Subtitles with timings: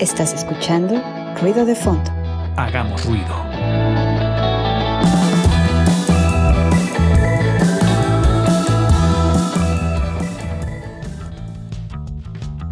[0.00, 0.94] Estás escuchando
[1.42, 2.10] Ruido de Fondo.
[2.56, 3.49] Hagamos ruido.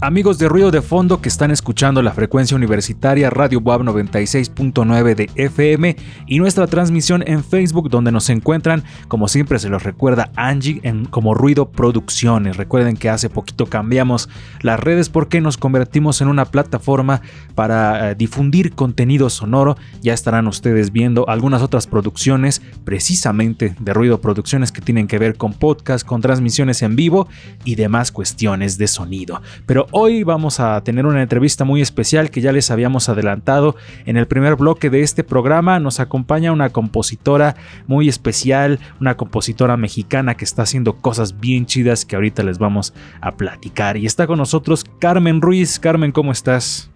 [0.00, 5.28] Amigos de Ruido de Fondo que están escuchando la frecuencia universitaria Radio Web 96.9 de
[5.34, 5.96] FM
[6.28, 11.04] y nuestra transmisión en Facebook donde nos encuentran, como siempre se los recuerda Angie, en
[11.04, 12.56] como Ruido Producciones.
[12.56, 14.28] Recuerden que hace poquito cambiamos
[14.60, 17.20] las redes porque nos convertimos en una plataforma
[17.56, 19.76] para eh, difundir contenido sonoro.
[20.00, 25.36] Ya estarán ustedes viendo algunas otras producciones precisamente de Ruido Producciones que tienen que ver
[25.36, 27.26] con podcast, con transmisiones en vivo
[27.64, 29.42] y demás cuestiones de sonido.
[29.66, 34.16] Pero hoy vamos a tener una entrevista muy especial que ya les habíamos adelantado en
[34.16, 35.80] el primer bloque de este programa.
[35.80, 42.04] Nos acompaña una compositora muy especial, una compositora mexicana que está haciendo cosas bien chidas
[42.04, 43.96] que ahorita les vamos a platicar.
[43.96, 45.78] Y está con nosotros Carmen Ruiz.
[45.78, 46.90] Carmen, ¿cómo estás?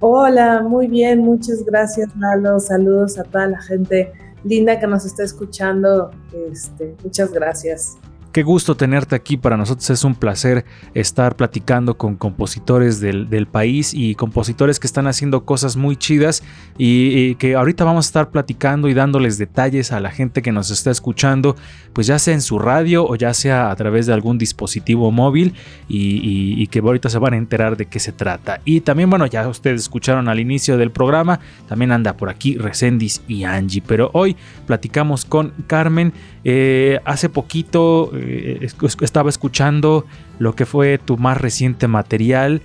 [0.00, 2.58] Hola, muy bien, muchas gracias Lalo.
[2.58, 4.12] Saludos a toda la gente
[4.44, 6.10] linda que nos está escuchando.
[6.50, 7.98] Este, muchas gracias.
[8.32, 9.36] Qué gusto tenerte aquí.
[9.36, 10.64] Para nosotros es un placer
[10.94, 16.44] estar platicando con compositores del, país y compositores que están haciendo cosas muy chidas
[16.78, 20.70] y, que ahorita vamos a estar platicando y dándoles detalles a la gente que nos
[20.70, 21.56] está escuchando,
[21.92, 25.54] pues ya sea en su radio o ya sea a través de algún dispositivo móvil
[25.88, 28.60] y, que ahorita se van a enterar de qué se trata.
[28.64, 33.22] Y también, bueno, ya ustedes escucharon al inicio del programa, también anda por aquí Resendis
[33.26, 36.12] y Angie, pero hoy platicamos con Carmen.
[36.44, 38.66] Eh, hace poquito eh,
[39.00, 40.06] estaba escuchando
[40.38, 42.62] lo que fue tu más reciente material,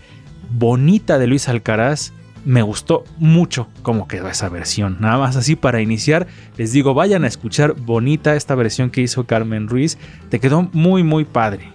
[0.51, 2.13] Bonita de Luis Alcaraz.
[2.45, 4.97] Me gustó mucho cómo quedó esa versión.
[4.99, 9.25] Nada más así para iniciar, les digo, vayan a escuchar Bonita esta versión que hizo
[9.25, 9.97] Carmen Ruiz.
[10.29, 11.74] Te quedó muy, muy padre.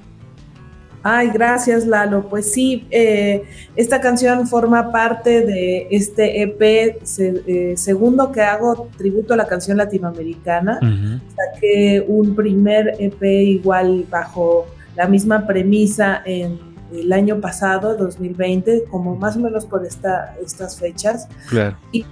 [1.03, 2.29] Ay, gracias Lalo.
[2.29, 9.35] Pues sí, eh, esta canción forma parte de este EP eh, segundo que hago tributo
[9.35, 10.79] a la canción latinoamericana.
[11.37, 19.17] Saqué un primer EP igual bajo la misma premisa en el año pasado, 2020, como
[19.17, 21.29] más o menos por esta, estas fechas.
[21.49, 21.77] Claro.
[21.93, 22.07] Y,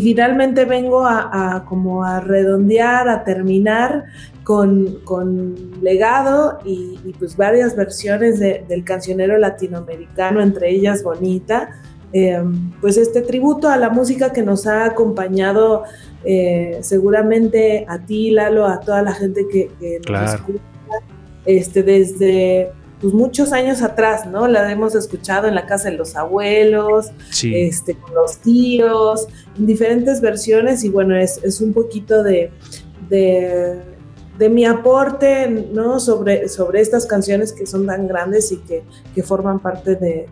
[0.00, 4.04] finalmente vengo a, como a redondear, a terminar
[4.44, 11.70] con, legado y, pues varias versiones del cancionero latinoamericano, entre ellas Bonita.
[12.10, 15.82] Em, pues este tributo a la música que nos ha acompañado
[16.24, 19.70] eh, seguramente a ti, Lalo, a toda la gente que,
[20.08, 20.62] nos escucha
[21.44, 24.48] este, desde pues, muchos años atrás, ¿no?
[24.48, 27.10] La hemos escuchado en la casa de los abuelos,
[27.42, 32.50] este, con los tíos, en diferentes versiones y bueno, es, es un poquito de
[34.38, 35.98] de mi aporte ¿no?
[35.98, 38.84] sobre, sobre estas canciones que son tan grandes y que,
[39.22, 40.28] forman parte de,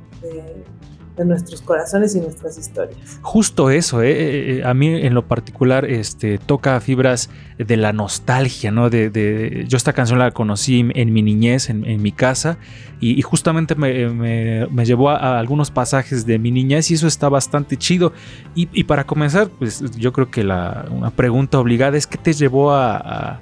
[1.25, 3.19] nuestros corazones y nuestras historias.
[3.23, 4.11] Justo eso, ¿eh?
[4.11, 8.91] Eh, eh, a mí en lo particular este, toca fibras de la nostalgia, ¿no?
[8.91, 12.59] De, yo esta canción la conocí en mi niñez, en, mi casa,
[13.01, 18.13] y, justamente me, llevó a, algunos pasajes de mi niñez y eso está bastante chido.
[18.55, 22.75] Y, para comenzar, pues yo creo que la, una pregunta obligada es qué te llevó
[22.75, 23.41] a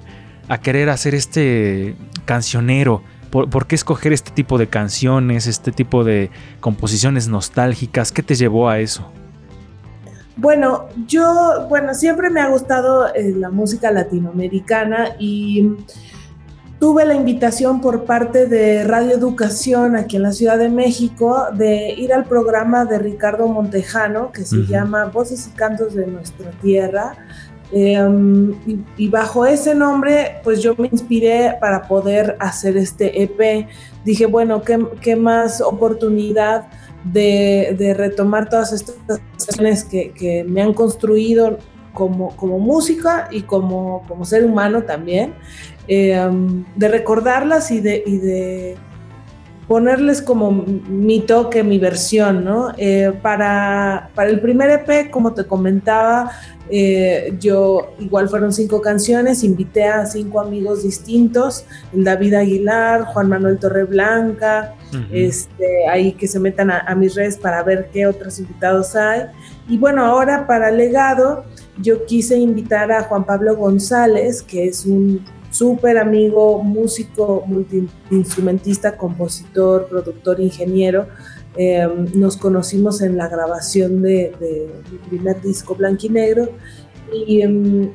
[0.61, 3.03] querer hacer este cancionero?
[3.35, 6.31] ¿Por, qué escoger este tipo de canciones, este tipo de
[6.61, 8.13] composiciones nostálgicas?
[8.13, 9.11] ¿Qué te llevó a eso?
[10.37, 15.69] Bueno, yo, bueno, siempre me ha gustado eh, la música latinoamericana y
[16.79, 21.93] tuve la invitación por parte de Radio Educación aquí en la Ciudad de México de
[21.93, 27.17] ir al programa de Ricardo Montejano que se llama Voces y Cantos de Nuestra Tierra
[27.71, 28.53] Em,
[28.97, 33.67] y, bajo ese nombre, pues yo me inspiré para poder hacer este EP.
[34.03, 36.67] Dije, bueno, ¿qué, más oportunidad
[37.03, 41.57] de, retomar todas estas canciones que, me han construido
[41.93, 45.33] como, como música y como, como ser humano también,
[45.87, 48.77] em, de recordarlas de, y de
[49.67, 52.71] ponerles como mi toque, mi versión, ¿no?
[52.77, 56.31] Eh, para, para el primer EP, como te comentaba,
[56.69, 63.29] eh, yo igual fueron cinco canciones, invité a cinco amigos distintos, el David Aguilar, Juan
[63.29, 64.75] Manuel Torreblanca,
[65.11, 69.23] este, ahí que se metan a, mis redes para ver qué otros invitados hay.
[69.67, 71.43] Y bueno, ahora para legado,
[71.77, 75.25] yo quise invitar a Juan Pablo González, que es un
[75.55, 81.07] súper amigo, músico, multiinstrumentista, compositor, productor, ingeniero,
[81.57, 84.33] Em, nos conocimos en la grabación de,
[84.91, 86.49] mi primer disco Blanco y Negro
[87.13, 87.91] y, em,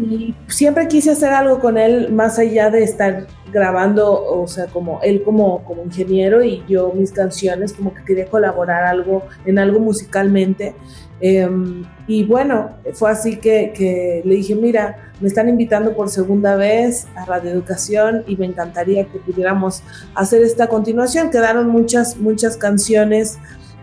[0.00, 5.00] y siempre quise hacer algo con él más allá de estar grabando, o sea, como
[5.02, 9.80] él como, como ingeniero y yo mis canciones, como que quería colaborar algo en algo
[9.80, 10.74] musicalmente.
[11.20, 16.56] Em, y bueno, fue así que, que, le dije, mira, me están invitando por segunda
[16.56, 19.82] vez a Radio Educación y me encantaría que pudiéramos
[20.14, 21.30] hacer esta continuación.
[21.30, 23.38] Quedaron muchas, muchas canciones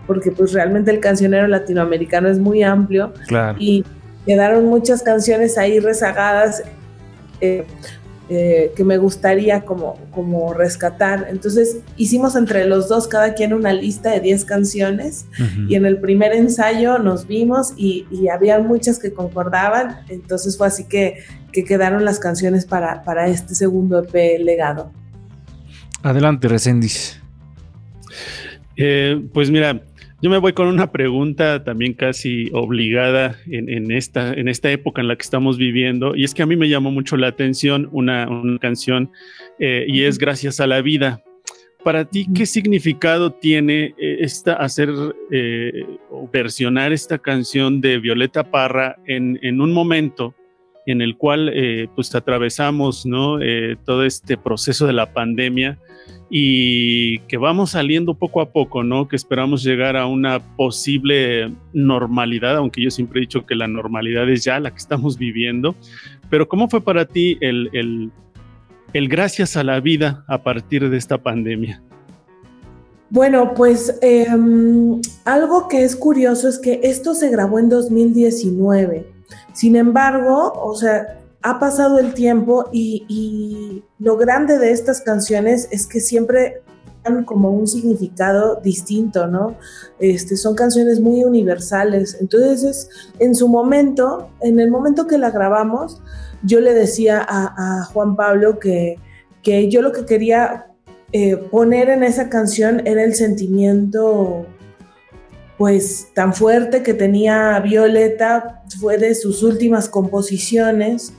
[0.08, 3.58] porque pues realmente el cancionero latinoamericano es muy amplio claro.
[3.60, 3.84] y
[4.28, 6.62] quedaron muchas canciones ahí rezagadas
[7.42, 7.66] eh,
[8.30, 11.28] eh, que me gustaría como, como rescatar.
[11.30, 15.28] Entonces hicimos entre los dos cada quien una lista de 10 canciones
[15.70, 20.68] y en el primer ensayo nos vimos y, y, había muchas que concordaban, entonces fue
[20.68, 24.92] así que, que quedaron las canciones para, para este segundo EP legado.
[26.04, 27.22] Adelante, Recendis.
[28.76, 29.84] Eh, pues mira,
[30.22, 35.08] yo me voy con una pregunta también casi obligada en, esta, en esta época en
[35.08, 38.28] la que estamos viviendo, y es que a mí me llamó mucho la atención una,
[38.60, 39.12] canción
[39.60, 41.22] eh, y es Gracias a la vida.
[41.84, 44.90] Para ti, ¿qué significado tiene eh, esta, hacer
[45.32, 50.34] eh, o versionar esta canción de Violeta Parra en, en un momento
[50.88, 51.54] en el cual
[51.96, 53.40] pues atravesamos ¿no?
[53.84, 55.78] todo este proceso de la pandemia?
[56.30, 59.08] Y que vamos saliendo poco a poco, ¿no?
[59.08, 64.30] Que esperamos llegar a una posible normalidad, aunque yo siempre he dicho que la normalidad
[64.30, 65.76] es ya la que estamos viviendo.
[66.30, 68.12] Pero ¿cómo fue para ti el,
[68.94, 71.82] el, gracias a la vida a partir de esta pandemia?
[73.10, 74.28] Bueno, pues eh,
[75.24, 79.08] algo que es curioso es que esto se grabó en 2019.
[79.54, 85.88] Sin embargo, o sea, ha pasado el tiempo y, lo grande de estas canciones es
[85.88, 86.62] que siempre
[87.04, 89.56] dan como un significado distinto, ¿no?
[90.00, 92.18] Este, son canciones muy universales.
[92.22, 92.90] Entonces,
[93.20, 96.02] en su momento, en el momento que la grabamos,
[96.44, 98.98] yo le decía a, Juan Pablo que,
[99.42, 100.68] que, yo lo que quería
[101.12, 104.46] eh, poner en esa canción era el sentimiento
[105.58, 111.14] pues tan fuerte que tenía Violeta, fue de sus últimas composiciones,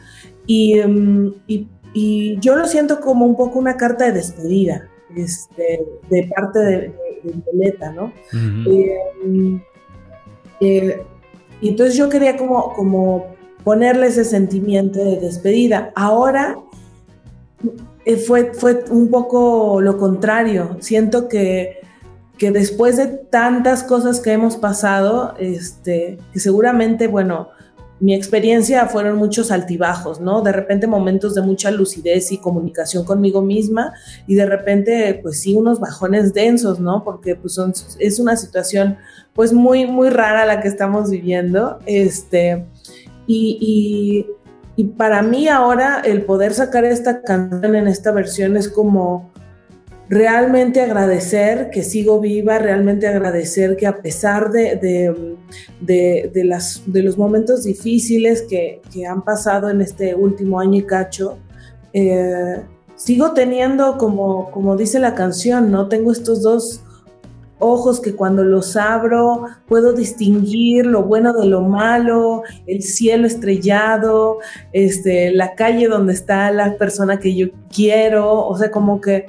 [0.49, 6.31] Em, y, y, yo lo siento como un poco una carta de despedida este, de
[6.35, 8.12] parte de, de, Violeta, ¿no?
[8.33, 9.61] Em,
[10.61, 11.03] eh,
[11.61, 13.27] y entonces yo quería como, como
[13.65, 15.93] ponerle ese sentimiento de despedida.
[15.95, 16.59] Ahora
[18.05, 20.77] eh, fue, fue un poco lo contrario.
[20.81, 21.81] Siento que,
[22.39, 27.49] que después de tantas cosas que hemos pasado, este, que seguramente, bueno,
[28.00, 30.43] mi experiencia fueron muchos altibajos, ¿no?
[30.43, 33.93] De repente momentos de mucha lucidez y comunicación conmigo misma
[34.27, 37.03] y de repente, pues sí, unos bajones densos, ¿no?
[37.03, 37.59] Porque pues
[37.99, 38.99] es una situación
[39.33, 41.79] pues muy, muy rara la que estamos viviendo.
[41.87, 42.67] Este,
[43.27, 44.27] y, y,
[44.81, 49.33] y para mí ahora el poder sacar esta canción en esta versión es como
[50.08, 54.76] realmente agradecer que sigo viva, realmente agradecer que a pesar de,
[55.81, 61.38] de, las, de los momentos difíciles que, han pasado en este último año y cacho,
[61.93, 62.62] eh,
[62.96, 65.88] sigo teniendo, como, como dice la canción, ¿no?
[65.88, 66.82] Tengo estos dos
[67.60, 74.38] ojos que cuando los abro puedo distinguir lo bueno de lo malo, el cielo estrellado,
[74.72, 79.26] este, la calle donde está la persona que yo quiero, o sea, como que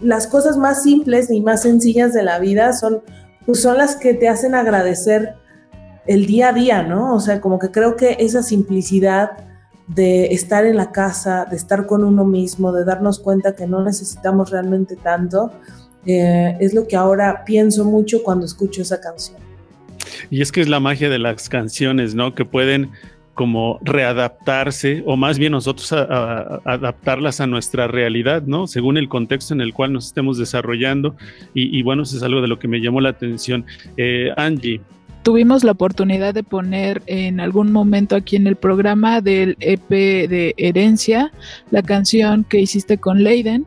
[0.00, 3.02] las cosas más simples y más sencillas de la vida son,
[3.44, 5.34] pues son las que te hacen agradecer
[6.06, 7.14] el día a día, ¿no?
[7.14, 9.32] O sea, como que creo que esa simplicidad
[9.88, 13.82] de estar en la casa, de estar con uno mismo, de darnos cuenta que no
[13.84, 15.52] necesitamos realmente tanto,
[16.04, 19.38] eh, es lo que ahora pienso mucho cuando escucho esa canción.
[20.30, 22.34] Y es que es la magia de las canciones, ¿no?
[22.34, 22.90] Que pueden
[23.36, 28.66] como readaptarse o más bien nosotros adaptarlas a nuestra realidad, ¿no?
[28.66, 31.16] Según el contexto en el cual nos estemos desarrollando.
[31.52, 33.66] Y, bueno, eso es algo de lo que me llamó la atención.
[33.98, 34.80] Eh, Angie.
[35.22, 40.54] Tuvimos la oportunidad de poner en algún momento aquí en el programa del EP de
[40.56, 41.30] Herencia
[41.70, 43.66] la canción que hiciste con Leiden.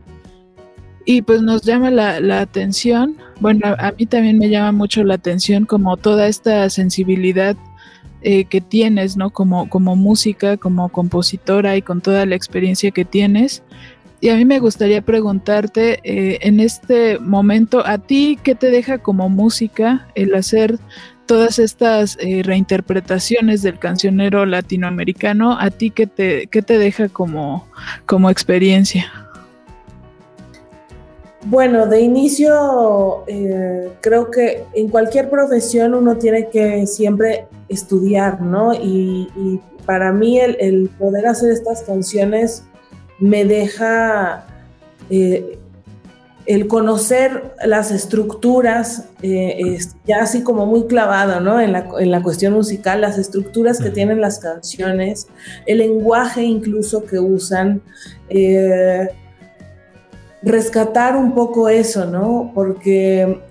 [1.06, 5.16] Y pues nos llama la, la atención, bueno, a mí también me llama mucho la
[5.16, 7.56] atención como toda esta sensibilidad
[8.22, 9.30] eh, que tienes, ¿no?
[9.30, 13.64] Como, como música, como compositora y con toda la experiencia que tienes.
[14.22, 18.98] Y a mí me gustaría preguntarte eh, en este momento, ¿a ti qué te deja
[18.98, 20.78] como música el hacer
[21.26, 25.58] todas estas eh, reinterpretaciones del cancionero latinoamericano?
[25.58, 27.68] ¿A ti qué te, qué te deja como,
[28.06, 29.29] como experiencia?
[31.44, 38.74] Bueno, de inicio eh, creo que en cualquier profesión uno tiene que siempre estudiar, ¿no?
[38.74, 42.64] Y, para mí el, poder hacer estas canciones
[43.18, 44.46] me deja
[45.10, 45.58] eh,
[46.50, 49.78] el conocer las estructuras, eh,
[50.08, 51.62] ya así como muy clavado, ¿no?
[51.62, 55.28] En la, cuestión musical, las estructuras que tienen las canciones,
[55.68, 57.84] el lenguaje incluso que usan,
[58.30, 59.10] eh,
[60.42, 62.52] rescatar un poco eso, ¿no?
[62.54, 63.42] Porque,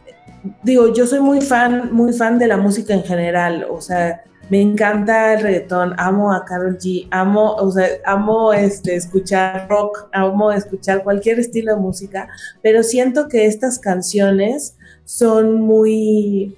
[0.63, 4.63] digo, yo soy muy fan, muy fan de la música en general, o sea, me
[4.63, 10.51] encanta el reggaetón, amo a Carol G, amo, o sea, amo este, escuchar rock, amo
[10.53, 12.29] escuchar cualquier estilo de música,
[12.63, 16.57] pero siento que estas canciones son muy,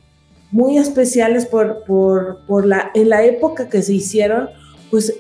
[0.53, 4.49] muy especiales por, por, la, en la época que se hicieron,
[4.91, 5.15] pues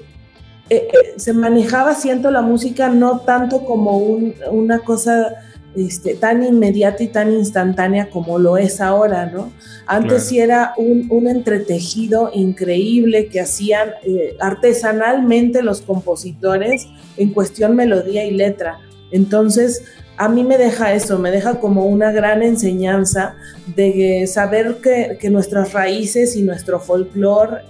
[0.70, 5.34] eh, eh, se manejaba, siento, la música no tanto como una cosa
[5.74, 9.52] este, tan inmediata y tan instantánea como lo es ahora, ¿no?
[9.86, 16.86] Antes sí era un, entretejido increíble que hacían eh, artesanalmente los compositores
[17.16, 18.78] en cuestión melodía y letra.
[19.10, 19.82] Entonces,
[20.16, 23.34] a mí me deja eso, me deja como una gran enseñanza
[23.74, 27.62] de saber que, nuestras raíces y nuestro folclore,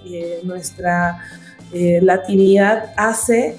[0.42, 1.18] nuestra
[1.72, 3.56] eh, latinidad hace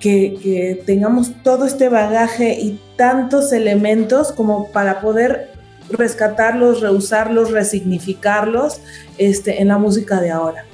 [0.00, 5.52] que, tengamos todo este bagaje y tantos elementos como para poder
[5.90, 8.80] rescatarlos, reusarlos, resignificarlos
[9.16, 10.64] este, en la música de ahora.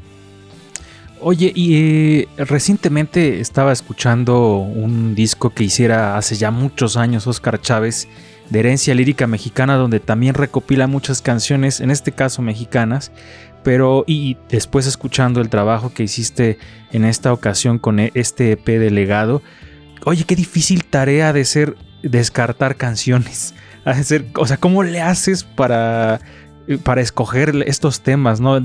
[1.21, 7.61] Oye, y eh, recientemente estaba escuchando un disco que hiciera hace ya muchos años Oscar
[7.61, 8.09] Chávez
[8.51, 13.11] de herencia lírica mexicana, donde también recopila muchas canciones, en este caso mexicanas,
[13.65, 16.59] pero y después escuchando el trabajo que hiciste
[16.93, 19.43] en esta ocasión con e, este EP de legado,
[20.05, 23.55] oye, qué difícil tarea de ser descartar canciones.
[24.37, 26.21] o sea, ¿cómo le haces para,
[26.85, 28.41] para escoger estos temas?
[28.41, 28.61] ¿no?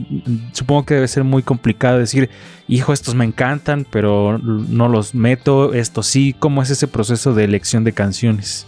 [0.51, 2.29] Supongo que debe ser muy complicado decir,
[2.67, 6.35] hijo, estos me encantan, pero no los meto, estos sí.
[6.37, 8.67] ¿Cómo es ese proceso de elección de canciones?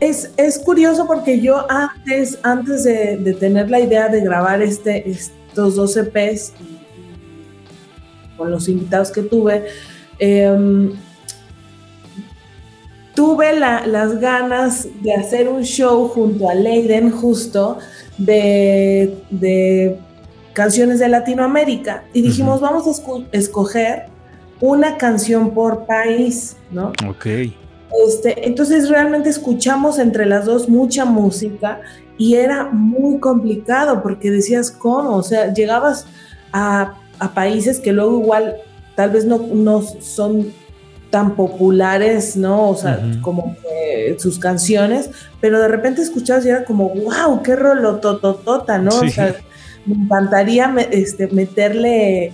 [0.00, 5.96] Es, curioso porque yo antes, antes de, tener la idea de grabar este, estos dos
[5.96, 6.52] EPs
[8.36, 9.66] con los invitados que tuve,
[10.20, 10.92] em,
[13.14, 17.78] tuve las ganas de hacer un show junto a Leiden justo
[18.16, 19.98] de,
[20.52, 24.06] canciones de Latinoamérica y dijimos vamos a escoger
[24.60, 26.92] una canción por país, ¿no?
[27.08, 27.26] Ok.
[28.06, 31.80] Este, entonces realmente escuchamos entre las dos mucha música
[32.18, 35.16] y era muy complicado porque decías, ¿cómo?
[35.16, 36.06] O sea, llegabas
[36.52, 36.94] a,
[37.34, 38.56] países que luego igual
[38.94, 40.52] tal vez no, no son
[41.10, 42.68] tan populares, ¿no?
[42.68, 43.56] O sea, como
[44.18, 48.90] sus canciones, pero de repente escuchabas y era como, wow, qué rolotototota, ¿no?
[48.90, 49.34] O sea,
[49.86, 52.32] me encantaría este, meterle,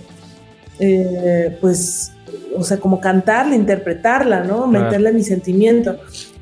[0.79, 2.11] eh, pues,
[2.57, 4.67] o sea, como cantarla, interpretarla, ¿no?
[4.67, 5.97] Meterle mi sentimiento.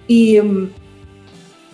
[0.08, 0.70] Y, mm,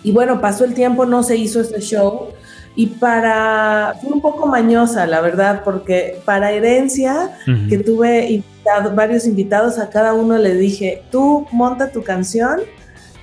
[0.02, 2.28] y bueno, pasó el tiempo, no se hizo este show.
[2.76, 7.32] Y para, fue un poco mañosa, la verdad, porque para herencia,
[7.68, 8.42] que tuve
[8.94, 12.60] varios invitados, a cada uno le dije, tú monta tu canción,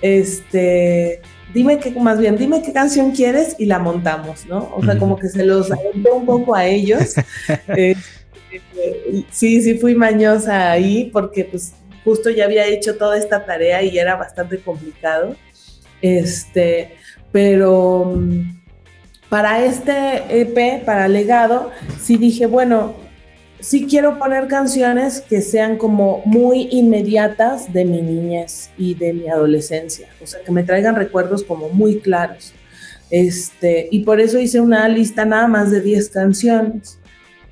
[0.01, 1.21] este,
[1.53, 4.69] dime qué, más bien, dime qué canción quieres y la montamos, ¿no?
[4.75, 7.15] O sea, como que se los aventé un poco a ellos.
[7.69, 7.95] eh,
[9.31, 11.73] sí, sí fui mañosa ahí porque pues
[12.03, 15.35] justo ya había hecho toda esta tarea y era bastante complicado.
[16.01, 16.95] Este,
[17.31, 18.57] pero mm,
[19.29, 22.95] para este EP, para Legado, sí dije, bueno,
[23.59, 29.27] sí quiero poner canciones que sean como muy inmediatas de mi niñez y de mi
[29.27, 32.53] adolescencia, o sea, que me traigan recuerdos como muy claros.
[33.09, 36.99] Este, y por eso hice una lista nada más de 10 canciones.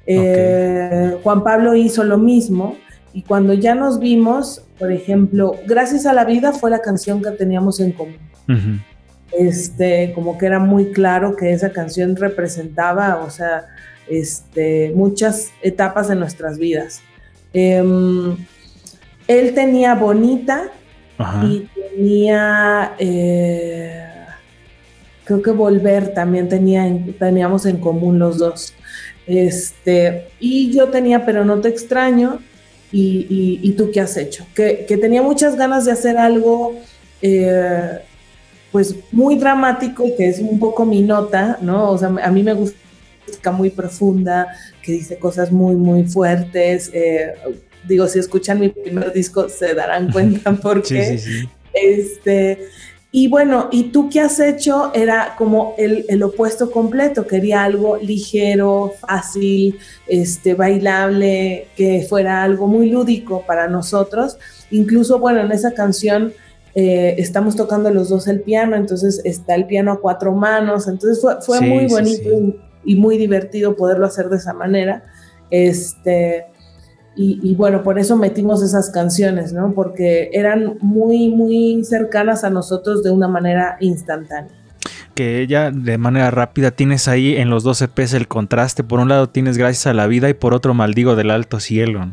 [0.08, 2.78] Eh, Juan Pablo hizo lo mismo
[3.14, 7.32] y cuando ya nos vimos, por ejemplo, Gracias a la vida fue la canción que
[7.32, 8.18] teníamos en común.
[9.32, 13.68] Este, como que era muy claro que esa canción representaba, o sea,
[14.08, 17.02] este, muchas etapas de nuestras vidas.
[17.54, 18.36] Em,
[19.28, 20.72] él tenía Bonita
[21.44, 24.06] y tenía, eh,
[25.24, 26.86] creo que Volver también tenía,
[27.18, 28.74] teníamos en común los dos.
[29.28, 32.40] Este, y yo tenía, pero no te extraño.
[32.92, 34.46] ¿Y, tú qué has hecho?
[34.56, 36.76] Que, tenía muchas ganas de hacer algo,
[37.22, 38.00] eh,
[38.72, 41.92] pues muy dramático, que es un poco mi nota, ¿no?
[41.92, 42.78] O sea, a mí me gusta
[43.28, 44.48] música muy profunda,
[44.82, 46.90] que dice cosas muy, muy fuertes.
[46.94, 47.34] Eh,
[47.88, 51.20] digo, si escuchan mi primer disco se darán cuenta porque
[51.74, 52.70] Este,
[53.18, 54.92] Y bueno, ¿y tú qué has hecho?
[54.94, 62.90] Era como el, opuesto completo, quería algo ligero, fácil, este, bailable, que fuera algo muy
[62.90, 64.38] lúdico para nosotros.
[64.70, 66.34] Incluso, bueno, en esa canción
[66.74, 71.26] eh, estamos tocando los dos el piano, entonces está el piano a cuatro manos, entonces
[71.40, 72.30] fue, muy bonito
[72.84, 75.06] Y, muy divertido poderlo hacer de esa manera.
[75.50, 76.48] Este,
[77.18, 79.74] y, bueno, por eso metimos esas canciones, ¿no?
[79.74, 84.52] Porque eran muy, muy cercanas a nosotros de una manera instantánea.
[85.14, 88.84] Que ella de manera rápida tienes ahí en los dos EPs el contraste.
[88.84, 92.12] Por un lado tienes Gracias a la vida y por otro Maldigo del Alto Cielo.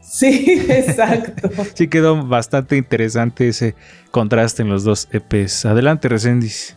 [0.00, 1.50] Sí, exacto.
[1.74, 3.74] sí, quedó bastante interesante ese
[4.10, 5.66] contraste en los dos EPs.
[5.66, 6.74] Adelante, Resendis.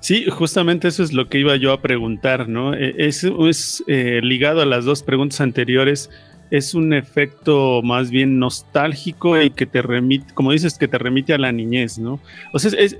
[0.00, 2.74] Sí, justamente eso es lo que iba yo a preguntar, ¿no?
[2.74, 6.10] E, es, es eh, ligado a las dos preguntas anteriores,
[6.50, 11.32] es un efecto más bien nostálgico y que te remite, como dices, que te remite
[11.32, 12.18] a la niñez, ¿no?
[12.52, 12.96] O sea, es,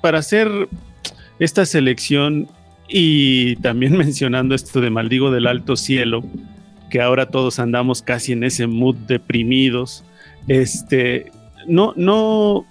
[0.00, 0.48] para hacer
[1.38, 2.48] esta selección
[2.88, 6.22] y también mencionando esto de Maldigo del Alto Cielo,
[6.90, 10.04] que ahora todos andamos casi en ese mood deprimidos,
[10.46, 11.32] este,
[11.66, 12.66] no, no,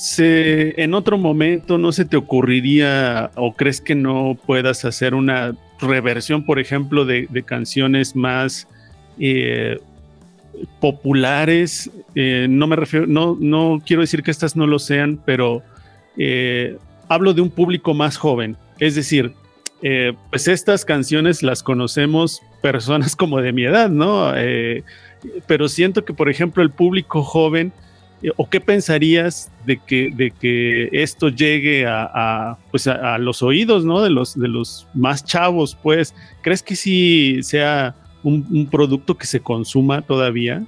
[0.00, 5.54] se, en otro momento no se te ocurriría o crees que no puedas hacer una
[5.78, 8.66] reversión, por ejemplo, de, canciones más
[9.18, 9.78] eh,
[10.80, 11.90] populares?
[12.14, 15.62] Eh, no me refiero, no, no quiero decir que estas no lo sean, pero
[16.16, 16.78] eh,
[17.10, 18.56] hablo de un público más joven.
[18.78, 19.34] Es decir,
[20.30, 24.32] pues estas canciones las conocemos personas como de mi edad, ¿no?
[25.46, 27.70] pero siento que, por ejemplo, el público joven
[28.36, 34.02] ¿O qué pensarías de que, de que esto llegue a, pues a, los oídos ¿no?
[34.02, 35.76] de, los, de los más chavos?
[35.82, 40.62] Pues, ¿crees que sí sea un, producto que se consuma todavía?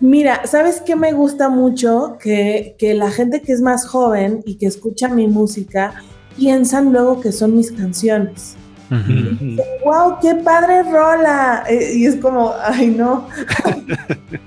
[0.00, 2.16] Mira, ¿sabes qué me gusta mucho?
[2.18, 6.02] Que, que, la gente que es más joven y que escucha mi música
[6.38, 8.56] piensan luego que son mis canciones
[9.84, 11.64] wow, qué padre rola.
[11.68, 13.28] Eh, y es como, ay, no.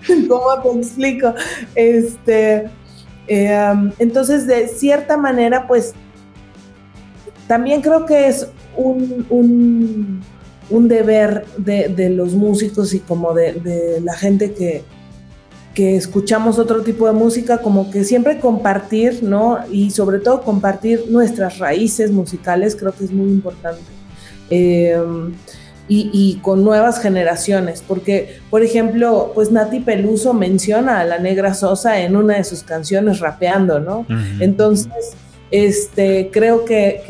[0.27, 1.33] ¿Cómo te explico?
[1.75, 2.69] Este,
[3.27, 5.93] eh, entonces, de cierta manera, pues,
[7.47, 9.25] también creo que es un,
[10.69, 14.83] un, deber de, los músicos y como de, la gente que,
[15.73, 19.59] que escuchamos otro tipo de música, como que siempre compartir, ¿no?
[19.71, 24.02] Y sobre todo compartir nuestras raíces musicales, creo que es muy importante.
[24.49, 25.33] Em,
[25.89, 31.99] y, con nuevas generaciones, porque, por ejemplo, pues Nati Peluso menciona a la Negra Sosa
[31.99, 34.05] en una de sus canciones rapeando, ¿no?
[34.39, 35.11] Entonces,
[35.51, 37.03] este, creo que,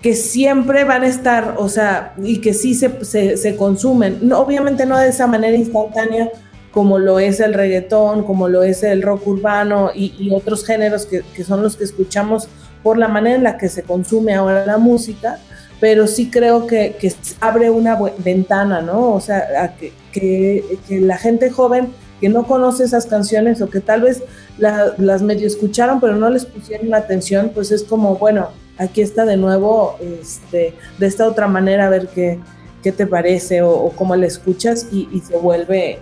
[0.00, 5.08] que, siempre van a estar, o sea, y que sí se, consumen, obviamente no de
[5.08, 6.30] esa manera instantánea,
[6.70, 11.22] como lo es el reggaetón, como lo es el rock urbano y, otros géneros que,
[11.34, 12.48] que, son los que escuchamos
[12.84, 15.38] por la manera en la que se consume ahora la música,
[15.80, 16.96] pero sí creo que,
[17.40, 19.12] abre una ventana, ¿no?
[19.12, 19.74] O sea,
[20.12, 21.88] que, la gente joven
[22.20, 24.22] que no conoce esas canciones o que tal vez
[24.58, 29.24] las medio escucharon pero no les pusieron la atención, pues es como, bueno, aquí está
[29.24, 32.38] de nuevo, este, de esta otra manera, a ver qué,
[32.82, 35.98] qué te parece o, cómo la escuchas y, y se vuelve,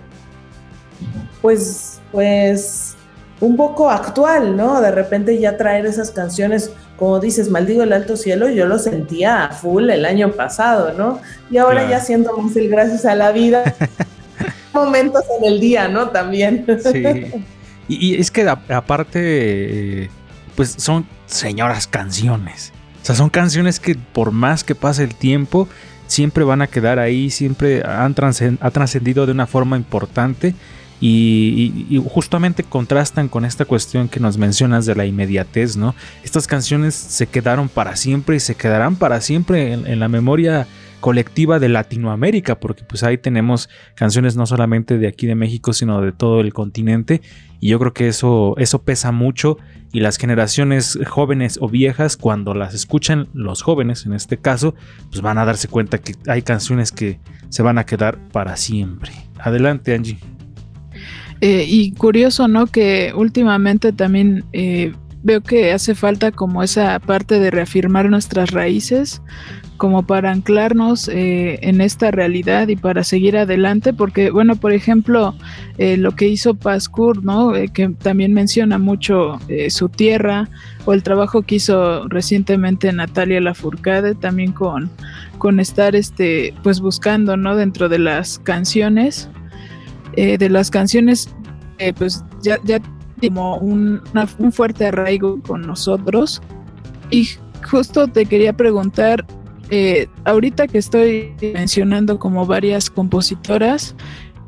[1.41, 2.92] pues, pues
[3.43, 4.81] un poco actual, ¿no?
[4.81, 9.45] De repente ya traer esas canciones, como dices, Maldigo el Alto Cielo, yo lo sentía
[9.45, 11.21] a full el año pasado, ¿no?
[11.51, 13.75] Y ahora ya siento más el gracias a la vida.
[14.73, 16.09] momentos en el día, ¿no?
[16.11, 16.65] También.
[16.83, 17.05] sí.
[17.89, 20.09] Y, es que aparte,
[20.55, 22.73] pues son señoras canciones.
[23.03, 25.69] O sea, son canciones que por más que pase el tiempo,
[26.07, 30.55] siempre van a quedar ahí, siempre han trascendido de una forma importante
[31.03, 35.95] y, justamente contrastan con esta cuestión que nos mencionas de la inmediatez, ¿no?
[36.23, 40.69] Estas canciones se quedaron para siempre y se quedarán para siempre en, la memoria
[41.01, 46.01] colectiva de Latinoamérica, porque pues ahí tenemos canciones no solamente de aquí de México, sino
[46.01, 47.21] de todo el continente,
[47.59, 49.59] y yo creo que eso, eso pesa mucho,
[49.93, 54.77] y las generaciones jóvenes o viejas, cuando las escuchan, los jóvenes en este caso,
[55.11, 59.13] pues van a darse cuenta que hay canciones que se van a quedar para siempre.
[59.39, 60.19] Adelante, Angie.
[61.43, 62.69] Eh, y curioso, ¿no?
[62.69, 64.93] Que últimamente también eh,
[65.25, 69.21] veo que hace falta como esa parte de reafirmar nuestras raíces,
[69.77, 75.35] como para anclarnos eh, en esta realidad y para seguir adelante, porque, bueno, por ejemplo,
[75.79, 77.53] lo que hizo Pascur, ¿no?
[77.75, 80.49] que también menciona mucho su tierra,
[80.85, 84.91] o el trabajo que hizo recientemente Natalia Lafourcade, también con,
[85.39, 87.57] con estar, este, pues buscando, ¿no?
[87.57, 89.29] Dentro de las canciones
[90.17, 91.29] eh, de las canciones,
[91.79, 92.81] eh, pues ya, ya
[93.21, 94.01] como un,
[94.39, 96.43] un fuerte arraigo con nosotros.
[97.11, 97.29] Y
[97.69, 99.25] justo te quería preguntar,
[99.71, 103.95] eh, ahorita que estoy mencionando como varias compositoras,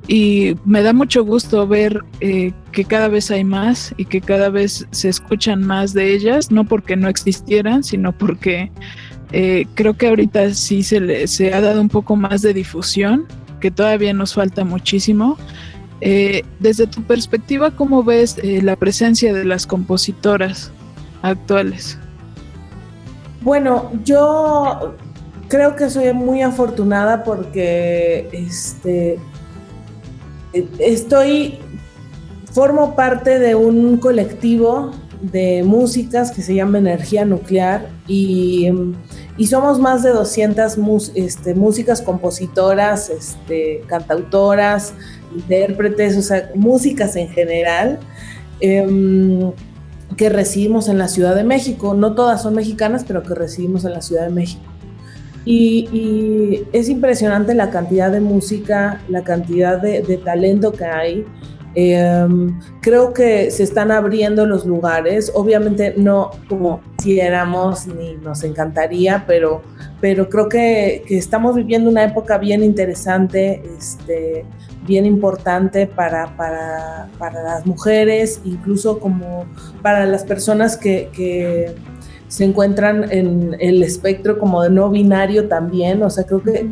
[0.07, 4.51] y me da mucho gusto ver eh, que cada vez hay más y que cada
[4.51, 8.71] vez se escuchan más de ellas, no porque no existieran, sino porque
[9.75, 13.27] creo que ahorita sí se, le, se ha dado un poco más de difusión,
[13.61, 15.37] que todavía nos falta muchísimo.
[16.01, 20.71] desde tu perspectiva, ¿cómo ves la presencia de las compositoras
[21.23, 21.99] actuales?
[23.41, 24.97] Bueno, yo
[25.49, 29.19] creo que soy muy afortunada porque este,
[30.79, 31.59] estoy,
[32.53, 38.71] formo parte de un colectivo de músicas que se llama Energía Nuclear y,
[39.49, 40.79] somos más de 200
[41.15, 44.95] este, músicas compositoras, este, cantautoras,
[45.35, 47.99] intérpretes, o sea, músicas en general.
[48.61, 49.53] Em,
[50.17, 51.95] que recibimos en la Ciudad de México.
[51.95, 54.63] No todas son mexicanas, pero que recibimos en la Ciudad de México.
[55.45, 61.25] Y, es impresionante la cantidad de música, la cantidad de, talento que hay.
[61.77, 69.25] Em, creo que se están abriendo los lugares, obviamente no como quisiéramos ni nos encantaría,
[69.27, 69.63] pero,
[70.01, 74.45] pero creo que, que estamos viviendo una época bien interesante, este,
[74.87, 79.47] bien importante para, para, para, las mujeres, incluso como
[79.83, 81.75] para las personas que, que,
[82.35, 86.03] se encuentran en el espectro como de no binario también.
[86.03, 86.69] O sea, creo que,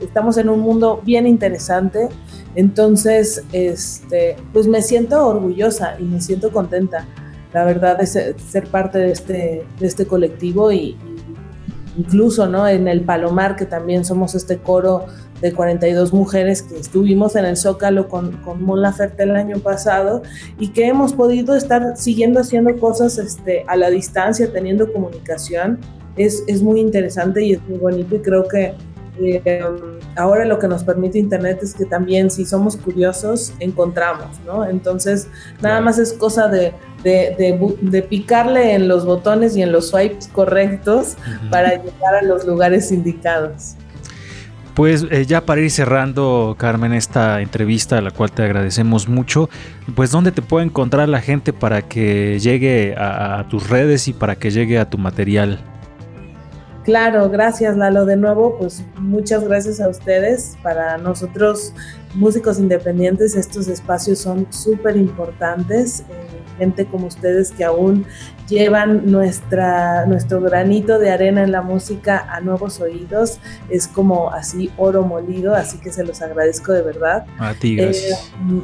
[0.00, 2.08] estamos en un mundo bien interesante.
[2.54, 7.08] Entonces, este, pues me siento orgullosa y me siento contenta,
[7.52, 10.96] la verdad, de ser, parte de este, de este colectivo y,
[11.98, 12.68] incluso ¿no?
[12.68, 15.06] en el Palomar, que también somos este coro
[15.40, 20.22] de 42 mujeres que estuvimos en el Zócalo con, con Mon Laferte el año pasado
[20.58, 25.78] y que hemos podido estar siguiendo haciendo cosas este, a la distancia, teniendo comunicación.
[26.16, 28.74] Es, es muy interesante y es muy bonito y creo que
[29.22, 29.62] eh,
[30.16, 34.64] ahora lo que nos permite Internet es que también si somos curiosos encontramos, ¿no?
[34.64, 35.28] Entonces
[35.60, 36.72] nada más es cosa de,
[37.02, 41.16] de, de, picarle en los botones y en los swipes correctos
[41.50, 43.76] para llegar a los lugares indicados.
[44.80, 49.50] Pues eh, ya para ir cerrando, Carmen, esta entrevista, a la cual te agradecemos mucho,
[49.94, 54.36] pues ¿dónde te puede encontrar la gente para que llegue a, tus redes y para
[54.36, 55.58] que llegue a tu material?
[56.82, 58.06] Claro, gracias Lalo.
[58.06, 60.56] De nuevo, pues muchas gracias a ustedes.
[60.62, 61.74] Para nosotros,
[62.14, 66.00] músicos independientes, estos espacios son súper importantes.
[66.00, 68.04] Eh, gente como ustedes que aún
[68.48, 73.38] llevan nuestra, nuestro granito de arena en la música a nuevos oídos.
[73.70, 77.26] Es como así oro molido, así que se los agradezco de verdad.
[77.38, 78.32] A ti, gracias.
[78.48, 78.62] Eh,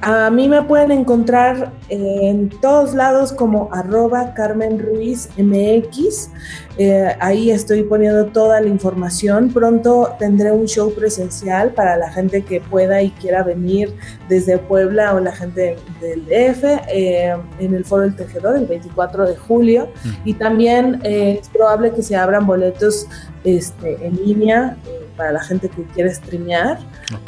[0.00, 6.30] a mí me pueden encontrar en todos lados como arroba Carmen Ruiz MX.
[6.78, 9.50] Eh, ahí estoy poniendo toda la información.
[9.52, 13.92] Pronto tendré un show presencial para la gente que pueda y quiera venir
[14.28, 19.26] desde Puebla o la gente del DF eh, en el Foro del Tejedor el 24
[19.26, 19.88] de julio.
[20.24, 23.08] Y también eh, es probable que se abran boletos
[23.42, 24.76] este, en línea
[25.16, 26.78] para la gente que quiera streamear.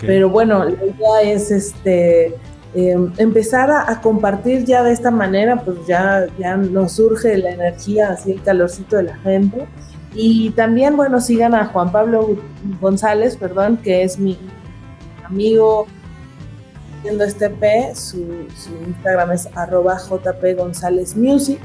[0.00, 2.36] Pero bueno, la idea es este
[2.72, 8.10] Em, empezar a, compartir ya de esta manera, pues ya, ya nos surge la energía,
[8.10, 9.66] así el calorcito de la gente.
[10.14, 12.36] Y también, bueno, sigan a Juan Pablo
[12.80, 14.38] González, perdón, que es mi
[15.24, 15.86] amigo
[16.98, 21.60] haciendo este P, su, su Instagram es arroba jp González Music.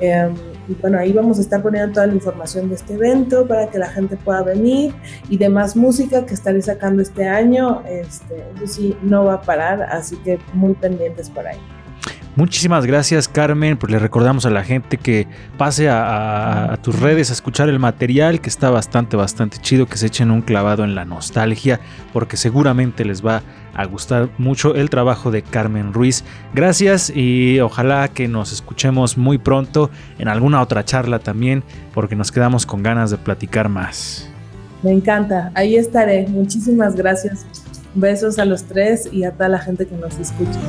[0.00, 0.34] Em,
[0.68, 3.78] y bueno, ahí vamos a estar poniendo toda la información de este evento para que
[3.78, 4.94] la gente pueda venir
[5.28, 7.82] y demás música que estaré sacando este año.
[7.86, 11.58] Este, eso sí, no va a parar, así que muy pendientes por ahí.
[12.38, 17.32] Muchísimas gracias Carmen, pues le recordamos a la gente que pase a, tus redes a
[17.32, 21.04] escuchar el material que está bastante, bastante chido, que se echen un clavado en la
[21.04, 21.80] nostalgia,
[22.12, 23.42] porque seguramente les va
[23.74, 26.22] a gustar mucho el trabajo de Carmen Ruiz.
[26.54, 32.30] Gracias y ojalá que nos escuchemos muy pronto en alguna otra charla también, porque nos
[32.30, 34.30] quedamos con ganas de platicar más.
[34.84, 36.28] Me encanta, ahí estaré.
[36.28, 37.44] Muchísimas gracias.
[37.96, 40.60] Besos a los tres y a toda la gente que nos escucha.